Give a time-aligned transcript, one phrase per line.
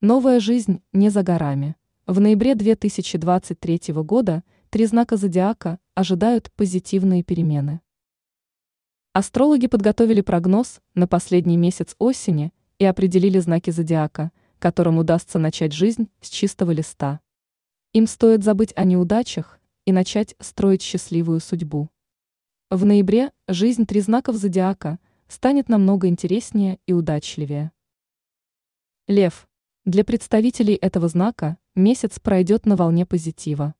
[0.00, 1.74] Новая жизнь не за горами.
[2.06, 7.80] В ноябре 2023 года три знака зодиака ожидают позитивные перемены.
[9.12, 14.30] Астрологи подготовили прогноз на последний месяц осени и определили знаки зодиака,
[14.60, 17.18] которым удастся начать жизнь с чистого листа.
[17.92, 21.90] Им стоит забыть о неудачах и начать строить счастливую судьбу.
[22.70, 27.72] В ноябре жизнь три знаков зодиака станет намного интереснее и удачливее.
[29.08, 29.47] Лев.
[29.88, 33.74] Для представителей этого знака месяц пройдет на волне позитива.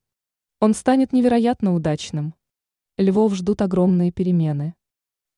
[0.59, 2.35] Он станет невероятно удачным.
[2.97, 4.75] Львов ждут огромные перемены.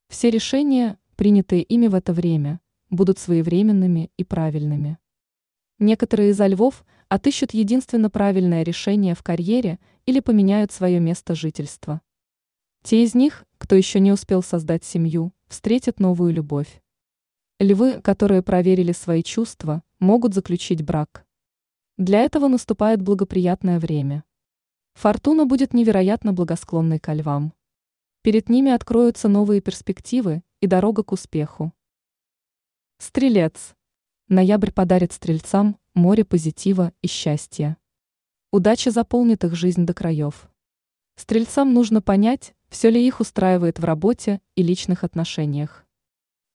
[0.08, 4.98] Все решения, принятые ими в это время, будут своевременными и правильными.
[5.80, 12.00] Некоторые из львов отыщут единственно правильное решение в карьере или поменяют свое место жительства.
[12.84, 16.80] Те из них, кто еще не успел создать семью, встретят новую любовь.
[17.58, 21.24] Львы, которые проверили свои чувства, могут заключить брак.
[21.98, 24.24] Для этого наступает благоприятное время.
[24.94, 27.52] Фортуна будет невероятно благосклонной ко львам.
[28.22, 31.72] Перед ними откроются новые перспективы и дорога к успеху.
[32.98, 33.74] Стрелец.
[34.28, 37.76] Ноябрь подарит стрельцам море позитива и счастья.
[38.52, 40.50] Удача заполнит их жизнь до краев.
[41.16, 45.84] Стрельцам нужно понять, все ли их устраивает в работе и личных отношениях.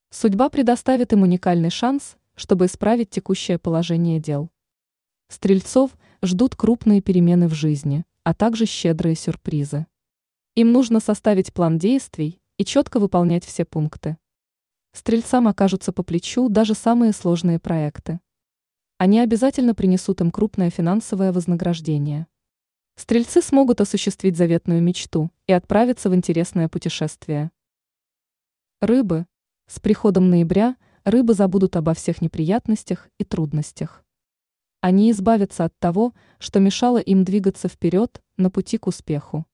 [0.09, 4.49] Судьба предоставит им уникальный шанс, чтобы исправить текущее положение дел.
[5.27, 9.87] Стрельцов ждут крупные перемены в жизни, а также щедрые сюрпризы.
[10.55, 14.17] Им нужно составить план действий и четко выполнять все пункты.
[14.93, 18.19] Стрельцам окажутся по плечу даже самые сложные проекты.
[18.97, 22.27] Они обязательно принесут им крупное финансовое вознаграждение.
[22.95, 27.51] Стрельцы смогут осуществить заветную мечту и отправиться в интересное путешествие.
[28.79, 29.25] Рыбы,
[29.67, 34.03] с приходом ноября рыбы забудут обо всех неприятностях и трудностях.
[34.81, 39.45] Они избавятся от того, что мешало им двигаться вперед на пути к успеху.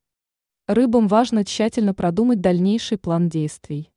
[0.68, 3.92] Рыбам важно тщательно продумать дальнейший план действий.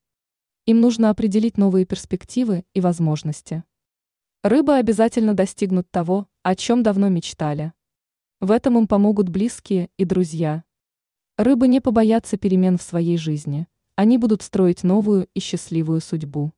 [0.66, 3.64] Им нужно определить новые перспективы и возможности.
[4.42, 7.72] Рыбы обязательно достигнут того, о чем давно мечтали.
[8.40, 10.64] В этом им помогут близкие и друзья.
[11.38, 13.66] Рыбы не побоятся перемен в своей жизни–
[13.96, 16.52] они будут строить новую и счастливую судьбу.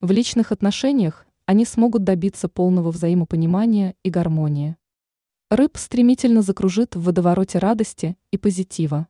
[0.00, 4.76] В личных отношениях они смогут добиться полного взаимопонимания и гармонии.
[5.50, 9.08] Рыб стремительно закружит в водовороте радости и позитива.